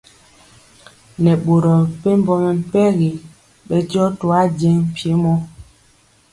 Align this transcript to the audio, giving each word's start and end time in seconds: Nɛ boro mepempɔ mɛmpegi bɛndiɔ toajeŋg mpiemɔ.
Nɛ 1.23 1.31
boro 1.43 1.73
mepempɔ 1.85 2.33
mɛmpegi 2.43 3.09
bɛndiɔ 3.67 4.05
toajeŋg 4.19 4.75
mpiemɔ. 4.89 5.33